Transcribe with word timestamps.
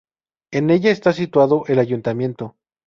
En 0.51 0.71
ella 0.71 0.89
está 0.89 1.13
situado 1.13 1.63
el 1.67 1.77
Ayuntamiento. 1.77 2.55